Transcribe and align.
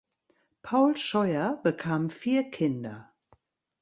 Paul 0.63 0.95
Scheuer 0.97 1.61
bekam 1.63 2.09
vier 2.09 2.49
Kinder. 2.49 3.13